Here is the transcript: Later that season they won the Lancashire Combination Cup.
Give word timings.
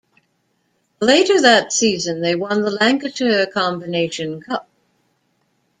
Later 0.99 1.39
that 1.41 1.71
season 1.71 2.21
they 2.21 2.33
won 2.33 2.63
the 2.63 2.71
Lancashire 2.71 3.45
Combination 3.45 4.41
Cup. 4.41 4.67